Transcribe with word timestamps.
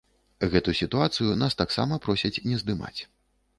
Гэту 0.53 0.73
сітуацыю 0.79 1.37
нас 1.43 1.59
таксама 1.61 2.01
просяць 2.09 2.35
не 2.49 2.61
здымаць. 2.65 2.97